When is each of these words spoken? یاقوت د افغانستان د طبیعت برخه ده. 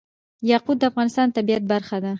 یاقوت 0.49 0.77
د 0.79 0.83
افغانستان 0.91 1.25
د 1.29 1.35
طبیعت 1.37 1.63
برخه 1.71 1.97
ده. 2.03 2.09